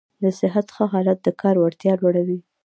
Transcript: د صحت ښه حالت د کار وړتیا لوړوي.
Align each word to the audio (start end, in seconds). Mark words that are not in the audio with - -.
د 0.23 0.25
صحت 0.39 0.67
ښه 0.75 0.85
حالت 0.93 1.17
د 1.23 1.27
کار 1.41 1.55
وړتیا 1.59 1.93
لوړوي. 2.01 2.39